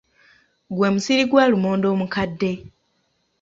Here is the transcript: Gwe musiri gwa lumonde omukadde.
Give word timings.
Gwe 0.75 0.87
musiri 0.93 1.23
gwa 1.29 1.43
lumonde 1.51 1.87
omukadde. 1.93 2.51